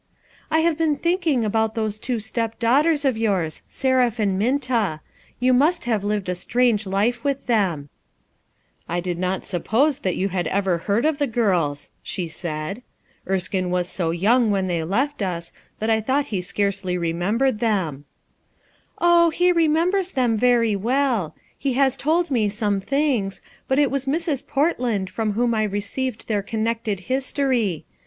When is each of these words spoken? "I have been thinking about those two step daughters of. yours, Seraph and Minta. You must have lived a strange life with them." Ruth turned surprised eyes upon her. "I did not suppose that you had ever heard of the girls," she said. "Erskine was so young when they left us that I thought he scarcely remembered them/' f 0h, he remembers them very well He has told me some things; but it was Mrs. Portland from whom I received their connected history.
"I 0.49 0.61
have 0.61 0.79
been 0.79 0.95
thinking 0.95 1.45
about 1.45 1.75
those 1.75 1.99
two 1.99 2.17
step 2.17 2.57
daughters 2.57 3.05
of. 3.05 3.19
yours, 3.19 3.61
Seraph 3.67 4.17
and 4.17 4.35
Minta. 4.35 4.99
You 5.39 5.53
must 5.53 5.85
have 5.85 6.03
lived 6.03 6.27
a 6.27 6.33
strange 6.33 6.87
life 6.87 7.23
with 7.23 7.45
them." 7.45 7.81
Ruth 7.81 7.83
turned 7.83 7.85
surprised 7.85 8.47
eyes 8.47 8.47
upon 8.47 8.77
her. 8.81 8.97
"I 8.97 8.99
did 8.99 9.19
not 9.19 9.45
suppose 9.45 9.99
that 9.99 10.15
you 10.15 10.29
had 10.29 10.47
ever 10.47 10.77
heard 10.79 11.05
of 11.05 11.19
the 11.19 11.27
girls," 11.27 11.91
she 12.01 12.27
said. 12.27 12.81
"Erskine 13.29 13.69
was 13.69 13.87
so 13.87 14.09
young 14.09 14.49
when 14.49 14.65
they 14.65 14.83
left 14.83 15.21
us 15.21 15.53
that 15.77 15.91
I 15.91 16.01
thought 16.01 16.25
he 16.33 16.41
scarcely 16.41 16.97
remembered 16.97 17.59
them/' 17.59 18.05
f 18.99 19.05
0h, 19.05 19.33
he 19.33 19.51
remembers 19.51 20.13
them 20.13 20.35
very 20.35 20.75
well 20.75 21.35
He 21.55 21.73
has 21.73 21.95
told 21.95 22.31
me 22.31 22.49
some 22.49 22.81
things; 22.81 23.39
but 23.67 23.77
it 23.77 23.91
was 23.91 24.05
Mrs. 24.07 24.47
Portland 24.47 25.11
from 25.11 25.33
whom 25.33 25.53
I 25.53 25.61
received 25.61 26.27
their 26.27 26.41
connected 26.41 27.01
history. 27.01 27.85